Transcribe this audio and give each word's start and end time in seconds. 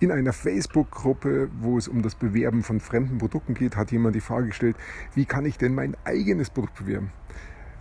In 0.00 0.12
einer 0.12 0.32
Facebook-Gruppe, 0.32 1.50
wo 1.60 1.76
es 1.76 1.88
um 1.88 2.02
das 2.02 2.14
Bewerben 2.14 2.62
von 2.62 2.78
fremden 2.78 3.18
Produkten 3.18 3.54
geht, 3.54 3.74
hat 3.74 3.90
jemand 3.90 4.14
die 4.14 4.20
Frage 4.20 4.46
gestellt, 4.46 4.76
wie 5.16 5.24
kann 5.24 5.44
ich 5.44 5.58
denn 5.58 5.74
mein 5.74 5.96
eigenes 6.04 6.50
Produkt 6.50 6.76
bewerben? 6.76 7.10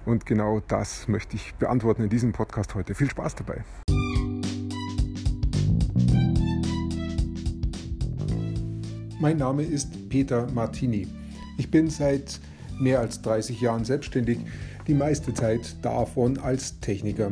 Und 0.03 0.25
genau 0.25 0.59
das 0.67 1.07
möchte 1.07 1.35
ich 1.35 1.53
beantworten 1.55 2.01
in 2.01 2.09
diesem 2.09 2.31
Podcast 2.31 2.73
heute. 2.73 2.95
Viel 2.95 3.11
Spaß 3.11 3.35
dabei. 3.35 3.63
Mein 9.19 9.37
Name 9.37 9.61
ist 9.61 10.09
Peter 10.09 10.51
Martini. 10.51 11.07
Ich 11.59 11.69
bin 11.69 11.87
seit 11.87 12.39
mehr 12.79 12.99
als 12.99 13.21
30 13.21 13.61
Jahren 13.61 13.85
selbstständig, 13.85 14.39
die 14.87 14.95
meiste 14.95 15.35
Zeit 15.35 15.75
davon 15.83 16.39
als 16.39 16.79
Techniker. 16.79 17.31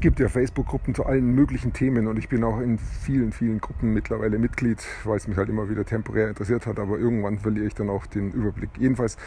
Es 0.00 0.02
gibt 0.02 0.18
ja 0.18 0.30
Facebook-Gruppen 0.30 0.94
zu 0.94 1.04
allen 1.04 1.34
möglichen 1.34 1.74
Themen 1.74 2.06
und 2.06 2.18
ich 2.18 2.30
bin 2.30 2.42
auch 2.42 2.58
in 2.58 2.78
vielen, 2.78 3.32
vielen 3.32 3.60
Gruppen 3.60 3.92
mittlerweile 3.92 4.38
Mitglied, 4.38 4.82
weil 5.04 5.18
es 5.18 5.28
mich 5.28 5.36
halt 5.36 5.50
immer 5.50 5.68
wieder 5.68 5.84
temporär 5.84 6.30
interessiert 6.30 6.66
hat, 6.66 6.78
aber 6.78 6.98
irgendwann 6.98 7.38
verliere 7.38 7.66
ich 7.66 7.74
dann 7.74 7.90
auch 7.90 8.06
den 8.06 8.32
Überblick. 8.32 8.70
Jedenfalls 8.78 9.18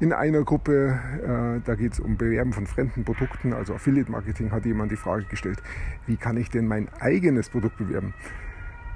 in 0.00 0.12
einer 0.12 0.44
Gruppe, 0.44 0.98
äh, 1.22 1.66
da 1.66 1.74
geht 1.76 1.94
es 1.94 2.00
um 2.00 2.18
Bewerben 2.18 2.52
von 2.52 2.66
fremden 2.66 3.04
Produkten, 3.04 3.54
also 3.54 3.72
Affiliate 3.72 4.12
Marketing, 4.12 4.50
hat 4.50 4.66
jemand 4.66 4.92
die 4.92 4.96
Frage 4.96 5.24
gestellt, 5.24 5.62
wie 6.06 6.16
kann 6.16 6.36
ich 6.36 6.50
denn 6.50 6.66
mein 6.66 6.90
eigenes 7.00 7.48
Produkt 7.48 7.78
bewerben? 7.78 8.12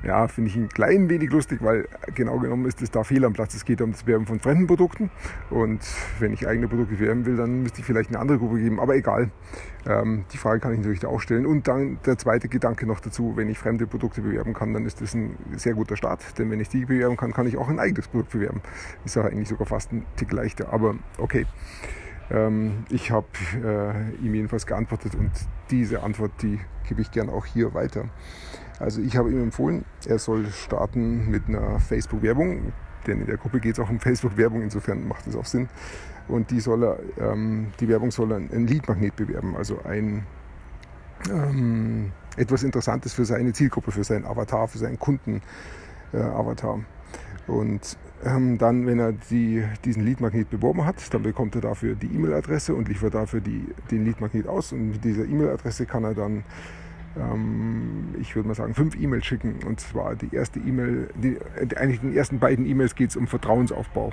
Ja, 0.04 0.26
finde 0.26 0.50
ich 0.50 0.56
ein 0.56 0.68
klein 0.68 1.08
wenig 1.08 1.30
lustig, 1.30 1.60
weil 1.62 1.86
genau 2.16 2.38
genommen 2.38 2.66
ist 2.66 2.82
es 2.82 2.90
da 2.90 3.04
fehl 3.04 3.24
am 3.24 3.34
Platz. 3.34 3.54
Es 3.54 3.64
geht 3.64 3.80
um 3.80 3.92
das 3.92 4.04
Werben 4.04 4.26
von 4.26 4.40
fremden 4.40 4.66
Produkten. 4.66 5.10
Und 5.48 5.80
wenn 6.18 6.32
ich 6.32 6.48
eigene 6.48 6.66
Produkte 6.66 6.98
werben 6.98 7.24
will, 7.24 7.36
dann 7.36 7.62
müsste 7.62 7.80
ich 7.80 7.84
vielleicht 7.84 8.10
eine 8.10 8.18
andere 8.18 8.38
Gruppe 8.38 8.58
geben. 8.58 8.80
Aber 8.80 8.96
egal. 8.96 9.30
Ähm, 9.86 10.24
die 10.32 10.38
Frage 10.38 10.58
kann 10.58 10.72
ich 10.72 10.78
natürlich 10.78 11.00
da 11.00 11.08
auch 11.08 11.20
stellen. 11.20 11.46
Und 11.46 11.68
dann 11.68 11.98
der 12.04 12.18
zweite 12.18 12.48
Gedanke 12.48 12.84
noch 12.84 12.98
dazu, 12.98 13.36
wenn 13.36 13.48
ich 13.48 13.58
fremde 13.58 13.86
Produkte 13.86 14.22
bewerben 14.22 14.54
kann, 14.54 14.74
dann 14.74 14.86
ist 14.86 15.00
das 15.00 15.14
ein 15.14 15.36
sehr 15.56 15.74
guter 15.74 15.96
Start. 15.96 16.36
Denn 16.36 16.50
wenn 16.50 16.58
ich 16.58 16.68
die 16.68 16.84
bewerben 16.84 17.16
kann, 17.16 17.32
kann 17.32 17.46
ich 17.46 17.56
auch 17.56 17.68
ein 17.68 17.78
eigenes 17.78 18.08
Produkt 18.08 18.32
bewerben. 18.32 18.60
Ist 19.04 19.14
ja 19.14 19.22
eigentlich 19.22 19.48
sogar 19.48 19.66
fast 19.66 19.92
ein 19.92 20.04
Tick 20.16 20.32
leichter. 20.32 20.72
Aber 20.72 20.96
okay. 21.18 21.46
Ähm, 22.32 22.84
ich 22.88 23.10
habe 23.10 23.26
äh, 23.62 24.24
ihm 24.24 24.34
jedenfalls 24.34 24.66
geantwortet 24.66 25.14
und 25.14 25.30
diese 25.70 26.02
Antwort, 26.02 26.32
die 26.42 26.58
gebe 26.88 27.02
ich 27.02 27.10
gern 27.10 27.28
auch 27.28 27.44
hier 27.44 27.74
weiter. 27.74 28.06
Also 28.80 29.00
ich 29.00 29.16
habe 29.16 29.30
ihm 29.30 29.42
empfohlen, 29.42 29.84
er 30.06 30.18
soll 30.18 30.46
starten 30.46 31.30
mit 31.30 31.46
einer 31.46 31.78
Facebook-Werbung, 31.78 32.72
denn 33.06 33.20
in 33.20 33.26
der 33.26 33.36
Gruppe 33.36 33.60
geht 33.60 33.74
es 33.74 33.80
auch 33.80 33.90
um 33.90 34.00
Facebook-Werbung, 34.00 34.62
insofern 34.62 35.06
macht 35.06 35.26
es 35.26 35.36
auch 35.36 35.44
Sinn. 35.44 35.68
Und 36.28 36.50
die, 36.50 36.60
soll 36.60 36.84
er, 36.84 36.98
ähm, 37.20 37.68
die 37.80 37.88
Werbung 37.88 38.10
soll 38.10 38.32
er 38.32 38.38
ein 38.38 38.66
Lead-Magnet 38.66 39.14
bewerben, 39.16 39.56
also 39.56 39.80
ein 39.84 40.26
ähm, 41.30 42.12
etwas 42.36 42.62
Interessantes 42.62 43.12
für 43.12 43.24
seine 43.24 43.52
Zielgruppe, 43.52 43.92
für 43.92 44.04
seinen 44.04 44.24
Avatar, 44.24 44.68
für 44.68 44.78
seinen 44.78 44.98
Kunden-Avatar. 44.98 46.78
Äh, 46.78 47.50
und 47.50 47.98
ähm, 48.24 48.58
dann, 48.58 48.86
wenn 48.86 48.98
er 48.98 49.12
die, 49.12 49.64
diesen 49.84 50.04
Lead-Magnet 50.04 50.50
beworben 50.50 50.84
hat, 50.84 51.12
dann 51.12 51.22
bekommt 51.22 51.54
er 51.54 51.60
dafür 51.60 51.94
die 51.94 52.06
E-Mail-Adresse 52.06 52.74
und 52.74 52.88
liefert 52.88 53.14
dafür 53.14 53.40
die, 53.40 53.66
den 53.90 54.04
Lead-Magnet 54.04 54.46
aus. 54.46 54.72
Und 54.72 54.90
mit 54.90 55.04
dieser 55.04 55.24
E-Mail-Adresse 55.24 55.86
kann 55.86 56.04
er 56.04 56.14
dann 56.14 56.44
ich 58.20 58.34
würde 58.34 58.48
mal 58.48 58.54
sagen, 58.54 58.74
fünf 58.74 58.98
E-Mails 58.98 59.26
schicken. 59.26 59.60
Und 59.66 59.80
zwar 59.80 60.14
die 60.14 60.34
erste 60.34 60.58
E-Mail, 60.58 61.08
eigentlich 61.76 62.00
den 62.00 62.14
ersten 62.14 62.38
beiden 62.38 62.66
E-Mails 62.66 62.94
geht 62.94 63.10
es 63.10 63.16
um 63.16 63.26
Vertrauensaufbau. 63.26 64.12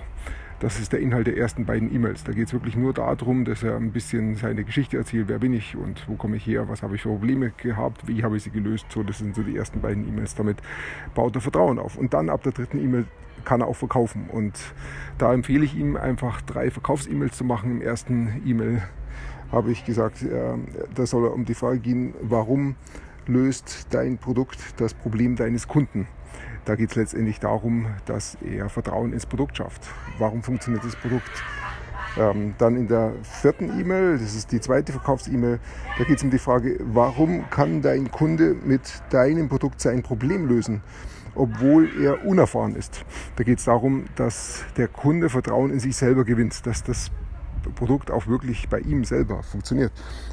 Das 0.60 0.78
ist 0.78 0.92
der 0.92 1.00
Inhalt 1.00 1.26
der 1.26 1.38
ersten 1.38 1.66
beiden 1.66 1.94
E-Mails. 1.94 2.26
Da 2.26 2.34
geht 2.34 2.48
es 2.48 2.54
wirklich 2.54 2.76
nur 2.76 2.94
darum, 2.94 3.46
dass 3.46 3.64
er 3.64 3.78
ein 3.78 3.94
bisschen 3.94 4.36
seine 4.36 4.66
Geschichte 4.66 4.98
erzählt, 4.98 5.30
wer 5.30 5.40
bin 5.40 5.54
ich 5.54 5.78
und 5.78 6.04
wo 6.10 6.16
komme 6.16 6.36
ich 6.36 6.46
her, 6.46 6.68
was 6.68 6.84
habe 6.84 6.96
ich 6.96 7.02
für 7.02 7.10
Probleme 7.10 7.54
gehabt, 7.56 8.08
wie 8.08 8.24
habe 8.24 8.36
ich 8.36 8.44
sie 8.44 8.50
gelöst. 8.50 8.86
So, 8.90 9.04
das 9.04 9.20
sind 9.20 9.36
so 9.36 9.44
die 9.44 9.56
ersten 9.56 9.80
beiden 9.80 10.06
E-Mails. 10.06 10.36
Damit 10.36 10.58
baut 11.16 11.34
er 11.36 11.42
Vertrauen 11.42 11.80
auf. 11.80 11.96
Und 11.96 12.14
dann 12.14 12.30
ab 12.30 12.44
der 12.44 12.52
dritten 12.52 12.78
E-Mail 12.78 13.06
kann 13.46 13.62
er 13.62 13.68
auch 13.68 13.78
verkaufen. 13.78 14.30
Und 14.30 14.60
da 15.18 15.34
empfehle 15.34 15.64
ich 15.64 15.78
ihm 15.78 15.96
einfach 15.96 16.42
drei 16.42 16.70
Verkaufs-E-Mails 16.72 17.38
zu 17.38 17.46
machen 17.46 17.72
im 17.72 17.82
ersten 17.82 18.42
E-Mail 18.46 18.82
habe 19.52 19.72
ich 19.72 19.86
gesagt, 19.86 20.22
äh, 20.22 20.54
da 20.94 21.06
soll 21.06 21.26
er 21.26 21.34
um 21.34 21.46
die 21.46 21.54
Frage 21.54 21.80
gehen, 21.80 22.14
warum 22.22 22.76
löst 23.26 23.88
dein 23.92 24.18
Produkt 24.18 24.60
das 24.78 24.94
Problem 24.94 25.36
deines 25.36 25.68
Kunden? 25.68 26.08
Da 26.66 26.76
geht 26.76 26.92
es 26.92 26.96
letztendlich 26.96 27.40
darum, 27.40 27.88
dass 28.06 28.38
er 28.42 28.70
Vertrauen 28.70 29.14
ins 29.14 29.26
Produkt 29.26 29.58
schafft. 29.58 29.88
Warum 30.18 30.44
funktioniert 30.44 30.84
das 30.84 30.96
Produkt? 30.96 31.32
Ähm, 32.18 32.56
dann 32.58 32.76
in 32.76 32.88
der 32.88 33.14
vierten 33.24 33.80
E-Mail, 33.80 34.18
das 34.18 34.36
ist 34.36 34.52
die 34.52 34.60
zweite 34.60 34.92
Verkaufs-E-Mail, 34.92 35.60
da 35.98 36.04
geht 36.04 36.18
es 36.18 36.24
um 36.24 36.32
die 36.32 36.40
Frage, 36.40 36.80
warum 36.80 37.50
kann 37.50 37.82
dein 37.82 38.12
Kunde 38.12 38.56
mit 38.66 39.02
deinem 39.12 39.48
Produkt 39.48 39.80
sein 39.80 40.02
Problem 40.02 40.48
lösen, 40.48 40.82
obwohl 41.36 41.90
er 42.02 42.26
unerfahren 42.26 42.76
ist. 42.76 43.06
Da 43.36 43.44
geht 43.44 43.60
es 43.60 43.66
darum, 43.66 44.06
dass 44.16 44.66
der 44.76 44.88
Kunde 44.88 45.30
Vertrauen 45.30 45.72
in 45.72 45.80
sich 45.80 45.96
selber 45.96 46.26
gewinnt, 46.26 46.66
dass 46.66 46.84
das 46.84 47.12
Produkt 47.70 48.12
auch 48.12 48.28
wirklich 48.28 48.70
bei 48.70 48.80
ihm 48.80 49.04
selber 49.04 49.44
funktioniert. 49.44 49.92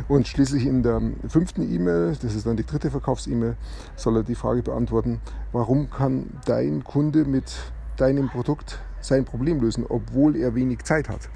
Und 0.08 0.28
schließlich 0.28 0.66
in 0.66 0.82
der 0.82 1.00
fünften 1.28 1.62
E-Mail, 1.72 2.16
das 2.20 2.34
ist 2.34 2.46
dann 2.46 2.56
die 2.56 2.66
dritte 2.66 2.90
Verkaufs-E-Mail, 2.90 3.56
soll 3.96 4.16
er 4.16 4.22
die 4.22 4.34
Frage 4.34 4.62
beantworten, 4.62 5.20
warum 5.52 5.90
kann 5.90 6.30
dein 6.44 6.84
Kunde 6.84 7.24
mit 7.24 7.72
deinem 7.96 8.28
Produkt 8.28 8.80
sein 9.00 9.24
Problem 9.24 9.60
lösen, 9.60 9.84
obwohl 9.88 10.36
er 10.36 10.54
wenig 10.54 10.84
Zeit 10.84 11.08
hat. 11.08 11.28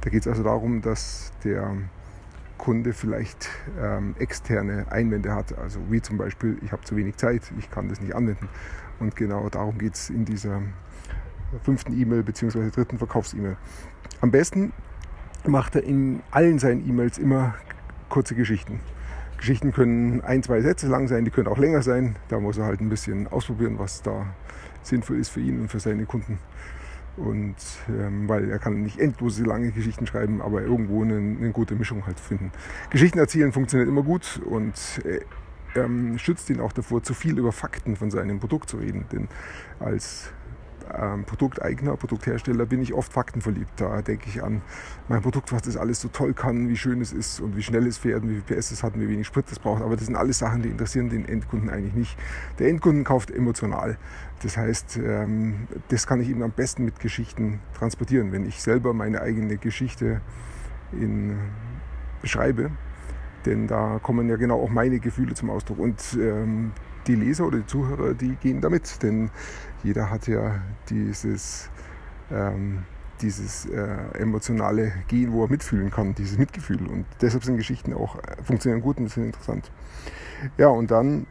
Da 0.00 0.10
geht 0.10 0.22
es 0.22 0.28
also 0.28 0.42
darum, 0.42 0.82
dass 0.82 1.32
der 1.44 1.76
Kunde 2.58 2.92
vielleicht 2.92 3.48
ähm, 3.80 4.14
externe 4.18 4.86
Einwände 4.90 5.34
hat, 5.34 5.56
also 5.58 5.80
wie 5.90 6.00
zum 6.00 6.18
Beispiel, 6.18 6.58
ich 6.62 6.72
habe 6.72 6.82
zu 6.82 6.96
wenig 6.96 7.16
Zeit, 7.16 7.42
ich 7.58 7.70
kann 7.70 7.88
das 7.88 8.00
nicht 8.00 8.14
anwenden. 8.14 8.48
Und 9.00 9.16
genau 9.16 9.48
darum 9.48 9.78
geht 9.78 9.94
es 9.94 10.10
in 10.10 10.24
dieser 10.24 10.62
fünften 11.64 11.98
E-Mail 11.98 12.22
bzw. 12.22 12.70
dritten 12.70 12.98
Verkaufs-E-Mail. 12.98 13.56
Am 14.20 14.30
besten 14.30 14.72
macht 15.48 15.76
er 15.76 15.84
in 15.84 16.20
allen 16.30 16.58
seinen 16.58 16.88
E-Mails 16.88 17.18
immer 17.18 17.54
kurze 18.08 18.34
Geschichten. 18.34 18.80
Geschichten 19.38 19.72
können 19.72 20.20
ein, 20.20 20.42
zwei 20.42 20.60
Sätze 20.60 20.86
lang 20.86 21.08
sein, 21.08 21.24
die 21.24 21.30
können 21.30 21.48
auch 21.48 21.58
länger 21.58 21.82
sein. 21.82 22.16
Da 22.28 22.38
muss 22.38 22.58
er 22.58 22.66
halt 22.66 22.80
ein 22.80 22.88
bisschen 22.88 23.26
ausprobieren, 23.26 23.78
was 23.78 24.02
da 24.02 24.26
sinnvoll 24.82 25.18
ist 25.18 25.30
für 25.30 25.40
ihn 25.40 25.60
und 25.60 25.68
für 25.68 25.80
seine 25.80 26.06
Kunden. 26.06 26.38
Und 27.16 27.56
ähm, 27.88 28.28
weil 28.28 28.48
er 28.48 28.58
kann 28.58 28.82
nicht 28.82 28.98
endlose 28.98 29.44
lange 29.44 29.70
Geschichten 29.72 30.06
schreiben, 30.06 30.40
aber 30.40 30.62
irgendwo 30.62 31.02
eine, 31.02 31.16
eine 31.16 31.50
gute 31.50 31.74
Mischung 31.74 32.06
halt 32.06 32.20
finden. 32.20 32.52
Geschichten 32.90 33.18
erzählen 33.18 33.52
funktioniert 33.52 33.88
immer 33.88 34.02
gut 34.02 34.40
und 34.44 34.74
äh, 35.04 35.20
ähm, 35.74 36.18
schützt 36.18 36.48
ihn 36.50 36.60
auch 36.60 36.72
davor, 36.72 37.02
zu 37.02 37.12
viel 37.12 37.38
über 37.38 37.52
Fakten 37.52 37.96
von 37.96 38.10
seinem 38.10 38.38
Produkt 38.38 38.70
zu 38.70 38.78
reden. 38.78 39.06
Denn 39.12 39.28
als 39.80 40.30
ähm, 40.96 41.24
Produkteigner, 41.24 41.96
Produkthersteller 41.96 42.66
bin 42.66 42.82
ich 42.82 42.94
oft 42.94 43.12
faktenverliebt. 43.12 43.72
Da 43.76 44.02
denke 44.02 44.28
ich 44.28 44.42
an 44.42 44.62
mein 45.08 45.22
Produkt, 45.22 45.52
was 45.52 45.62
das 45.62 45.76
alles 45.76 46.00
so 46.00 46.08
toll 46.08 46.34
kann, 46.34 46.68
wie 46.68 46.76
schön 46.76 47.00
es 47.00 47.12
ist 47.12 47.40
und 47.40 47.56
wie 47.56 47.62
schnell 47.62 47.86
es 47.86 47.98
fährt 47.98 48.22
und 48.22 48.30
wie 48.30 48.40
viel 48.40 48.56
PS 48.56 48.70
es 48.70 48.82
hat 48.82 48.94
und 48.94 49.00
wie 49.00 49.08
wenig 49.08 49.26
Sprit 49.26 49.50
es 49.50 49.58
braucht. 49.58 49.82
Aber 49.82 49.96
das 49.96 50.06
sind 50.06 50.16
alles 50.16 50.38
Sachen, 50.38 50.62
die 50.62 50.68
interessieren 50.68 51.08
den 51.08 51.26
Endkunden 51.26 51.70
eigentlich 51.70 51.94
nicht. 51.94 52.18
Der 52.58 52.68
Endkunden 52.68 53.04
kauft 53.04 53.30
emotional. 53.30 53.98
Das 54.42 54.56
heißt, 54.56 54.98
ähm, 54.98 55.68
das 55.88 56.06
kann 56.06 56.20
ich 56.20 56.28
ihm 56.28 56.42
am 56.42 56.52
besten 56.52 56.84
mit 56.84 57.00
Geschichten 57.00 57.60
transportieren. 57.74 58.32
Wenn 58.32 58.46
ich 58.46 58.60
selber 58.60 58.92
meine 58.92 59.20
eigene 59.20 59.56
Geschichte 59.56 60.20
in, 60.92 61.38
beschreibe, 62.20 62.70
denn 63.46 63.66
da 63.66 63.98
kommen 64.02 64.28
ja 64.28 64.36
genau 64.36 64.62
auch 64.62 64.70
meine 64.70 65.00
Gefühle 65.00 65.34
zum 65.34 65.50
Ausdruck. 65.50 65.78
Und 65.78 66.00
ähm, 66.20 66.72
die 67.06 67.14
Leser 67.14 67.46
oder 67.46 67.58
die 67.58 67.66
Zuhörer, 67.66 68.14
die 68.14 68.36
gehen 68.36 68.60
damit. 68.60 69.02
Denn 69.02 69.30
jeder 69.82 70.10
hat 70.10 70.26
ja 70.26 70.60
dieses, 70.88 71.68
ähm, 72.30 72.84
dieses 73.20 73.66
äh, 73.66 74.18
emotionale 74.18 74.92
Gehen, 75.08 75.32
wo 75.32 75.44
er 75.44 75.50
mitfühlen 75.50 75.90
kann, 75.90 76.14
dieses 76.14 76.38
Mitgefühl. 76.38 76.86
Und 76.86 77.06
deshalb 77.20 77.44
sind 77.44 77.56
Geschichten 77.56 77.94
auch, 77.94 78.16
äh, 78.16 78.42
funktionieren 78.42 78.82
gut 78.82 78.98
und 78.98 79.08
sind 79.08 79.24
interessant. 79.26 79.70
Ja, 80.58 80.68
und 80.68 80.90
dann 80.90 81.26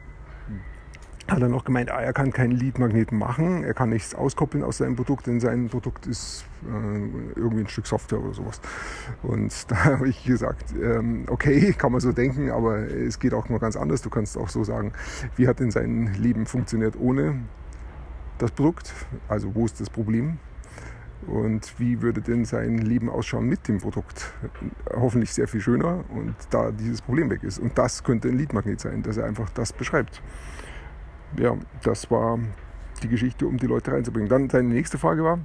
hat 1.31 1.41
er 1.41 1.47
noch 1.47 1.63
gemeint, 1.63 1.89
ah, 1.89 2.01
er 2.01 2.11
kann 2.11 2.31
keinen 2.33 2.51
Lead-Magneten 2.51 3.17
machen, 3.17 3.63
er 3.63 3.73
kann 3.73 3.89
nichts 3.89 4.13
auskoppeln 4.13 4.63
aus 4.63 4.77
seinem 4.77 4.97
Produkt, 4.97 5.27
denn 5.27 5.39
sein 5.39 5.69
Produkt 5.69 6.05
ist 6.05 6.45
äh, 6.63 7.39
irgendwie 7.39 7.63
ein 7.63 7.67
Stück 7.67 7.87
Software 7.87 8.19
oder 8.19 8.33
sowas. 8.33 8.59
Und 9.23 9.53
da 9.71 9.85
habe 9.85 10.09
ich 10.09 10.25
gesagt, 10.25 10.73
ähm, 10.81 11.25
okay, 11.29 11.73
kann 11.73 11.93
man 11.93 12.01
so 12.01 12.11
denken, 12.11 12.51
aber 12.51 12.79
es 12.79 13.17
geht 13.19 13.33
auch 13.33 13.47
nur 13.47 13.59
ganz 13.59 13.77
anders. 13.77 14.01
Du 14.01 14.09
kannst 14.09 14.37
auch 14.37 14.49
so 14.49 14.63
sagen, 14.63 14.91
wie 15.37 15.47
hat 15.47 15.59
denn 15.59 15.71
sein 15.71 16.13
Leben 16.15 16.45
funktioniert 16.45 16.95
ohne 16.99 17.39
das 18.37 18.51
Produkt? 18.51 18.93
Also 19.29 19.55
wo 19.55 19.65
ist 19.65 19.79
das 19.79 19.89
Problem? 19.89 20.37
Und 21.27 21.79
wie 21.79 22.01
würde 22.01 22.19
denn 22.19 22.45
sein 22.45 22.79
Leben 22.79 23.09
ausschauen 23.09 23.45
mit 23.45 23.67
dem 23.67 23.77
Produkt? 23.77 24.33
Hoffentlich 24.91 25.31
sehr 25.33 25.47
viel 25.47 25.61
schöner 25.61 26.03
und 26.09 26.33
da 26.49 26.71
dieses 26.71 27.01
Problem 27.01 27.29
weg 27.29 27.43
ist. 27.43 27.59
Und 27.59 27.77
das 27.77 28.03
könnte 28.03 28.27
ein 28.27 28.37
Leadmagnet 28.37 28.81
sein, 28.81 29.03
dass 29.03 29.17
er 29.17 29.25
einfach 29.25 29.49
das 29.51 29.71
beschreibt. 29.71 30.21
Ja, 31.37 31.55
das 31.83 32.11
war 32.11 32.39
die 33.01 33.07
Geschichte, 33.07 33.47
um 33.47 33.57
die 33.57 33.67
Leute 33.67 33.91
reinzubringen. 33.91 34.29
Dann 34.29 34.49
seine 34.49 34.69
nächste 34.69 34.97
Frage 34.97 35.23
war, 35.23 35.39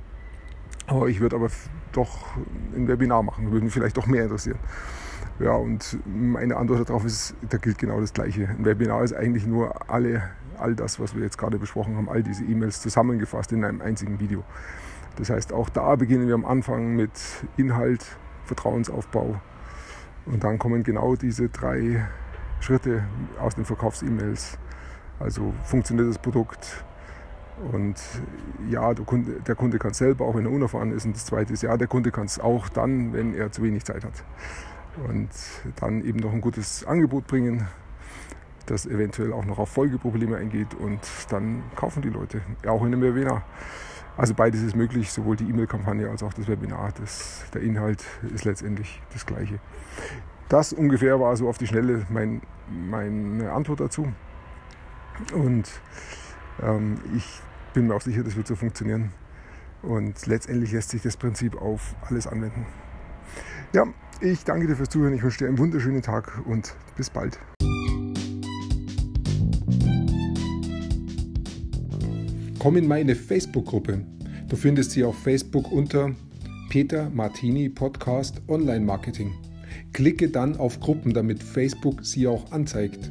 oh, 0.91 1.06
ich 1.06 1.21
würde 1.21 1.37
aber 1.37 1.49
doch 1.93 2.37
ein 2.75 2.88
Webinar 2.88 3.23
machen, 3.23 3.50
würde 3.50 3.65
mich 3.65 3.73
vielleicht 3.73 3.97
doch 3.97 4.06
mehr 4.06 4.25
interessieren. 4.25 4.59
Ja, 5.38 5.53
und 5.53 5.99
meine 6.06 6.56
Antwort 6.56 6.88
darauf 6.88 7.05
ist, 7.05 7.35
da 7.49 7.59
gilt 7.59 7.79
genau 7.79 8.00
das 8.00 8.12
Gleiche. 8.12 8.49
Ein 8.49 8.65
Webinar 8.65 9.03
ist 9.03 9.12
eigentlich 9.12 9.47
nur 9.47 9.91
alle, 9.91 10.23
all 10.59 10.75
das, 10.75 10.99
was 10.99 11.15
wir 11.15 11.23
jetzt 11.23 11.37
gerade 11.38 11.59
besprochen 11.59 11.97
haben, 11.97 12.09
all 12.09 12.23
diese 12.23 12.44
E-Mails 12.44 12.81
zusammengefasst 12.81 13.53
in 13.53 13.65
einem 13.65 13.82
einzigen 13.82 14.19
Video. 14.19 14.44
Das 15.17 15.31
heißt, 15.31 15.53
auch 15.53 15.69
da 15.69 15.97
beginnen 15.97 16.27
wir 16.27 16.35
am 16.35 16.44
Anfang 16.44 16.94
mit 16.97 17.11
Inhalt, 17.56 18.05
Vertrauensaufbau 18.44 19.41
und 20.27 20.43
dann 20.43 20.59
kommen 20.59 20.82
genau 20.82 21.17
diese 21.17 21.49
drei 21.49 22.06
Schritte 22.61 23.05
aus 23.39 23.55
den 23.55 23.65
Verkaufs-E-Mails. 23.65 24.59
Also 25.19 25.53
funktioniert 25.65 26.09
das 26.09 26.19
Produkt 26.19 26.85
und 27.73 27.95
ja, 28.69 28.93
der 28.93 29.05
Kunde, 29.05 29.41
der 29.41 29.55
Kunde 29.55 29.79
kann 29.79 29.93
es 29.93 29.99
selber, 29.99 30.27
auch 30.27 30.35
wenn 30.35 30.45
er 30.45 30.53
unerfahren 30.53 30.93
ist. 30.93 31.07
Und 31.07 31.17
das 31.17 31.25
zweite 31.25 31.53
ist, 31.53 31.63
ja, 31.63 31.77
der 31.77 31.89
Kunde 31.89 32.11
kann 32.11 32.27
es 32.27 32.39
auch 32.39 32.69
dann, 32.69 33.13
wenn 33.13 33.35
er 33.35 33.51
zu 33.51 33.63
wenig 33.63 33.85
Zeit 33.85 34.05
hat. 34.05 34.25
Und 35.09 35.31
dann 35.77 36.05
eben 36.05 36.19
noch 36.19 36.33
ein 36.33 36.41
gutes 36.41 36.85
Angebot 36.85 37.27
bringen, 37.27 37.67
das 38.67 38.87
eventuell 38.87 39.33
auch 39.33 39.45
noch 39.45 39.59
auf 39.59 39.71
Folgeprobleme 39.71 40.37
eingeht 40.37 40.75
und 40.75 41.01
dann 41.31 41.63
kaufen 41.77 42.03
die 42.03 42.09
Leute, 42.09 42.41
auch 42.67 42.81
in 42.83 42.89
einem 42.89 43.03
Webinar. 43.03 43.43
Also 44.17 44.35
beides 44.35 44.63
ist 44.63 44.75
möglich, 44.75 45.13
sowohl 45.13 45.37
die 45.37 45.45
E-Mail-Kampagne 45.45 46.09
als 46.09 46.23
auch 46.23 46.33
das 46.33 46.49
Webinar. 46.49 46.93
Das, 46.99 47.45
der 47.53 47.61
Inhalt 47.61 48.03
ist 48.35 48.45
letztendlich 48.45 49.03
das 49.13 49.27
gleiche. 49.27 49.61
Das 50.49 50.73
ungefähr 50.73 51.21
war 51.21 51.37
so 51.37 51.49
auf 51.49 51.59
die 51.59 51.67
Schnelle 51.67 52.07
mein, 52.09 52.41
meine 52.71 53.53
Antwort 53.53 53.81
dazu. 53.81 54.09
Und 55.33 55.69
ähm, 56.63 56.99
ich 57.17 57.41
bin 57.75 57.89
mir 57.89 57.95
auch 57.95 58.01
sicher, 58.01 58.23
das 58.23 58.37
wird 58.37 58.47
so 58.47 58.57
funktionieren. 58.57 59.13
Und 59.83 60.27
letztendlich 60.27 60.73
lässt 60.73 60.91
sich 60.91 61.03
das 61.03 61.17
Prinzip 61.17 61.57
auf 61.61 61.95
alles 62.09 62.27
anwenden. 62.27 62.67
Ja, 63.73 63.87
ich 64.21 64.45
danke 64.45 64.67
dir 64.67 64.77
fürs 64.77 64.89
Zuhören. 64.89 65.15
Ich 65.15 65.23
wünsche 65.23 65.39
dir 65.39 65.49
einen 65.49 65.59
wunderschönen 65.59 66.03
Tag 66.03 66.41
und 66.47 66.75
bis 66.97 67.11
bald. 67.11 67.39
Komm 72.59 72.77
in 72.77 72.89
meine 72.89 73.15
Facebook-Gruppe. 73.15 74.05
Du 74.49 74.57
findest 74.57 74.93
sie 74.93 75.05
auf 75.05 75.17
Facebook 75.23 75.71
unter 75.71 76.13
Peter 76.69 77.11
Martini 77.11 77.69
Podcast 77.69 78.43
Online 78.49 78.85
Marketing. 78.85 79.35
Klicke 79.93 80.29
dann 80.29 80.57
auf 80.57 80.81
Gruppen, 80.81 81.15
damit 81.15 81.43
Facebook 81.43 82.05
sie 82.05 82.27
auch 82.27 82.51
anzeigt. 82.51 83.11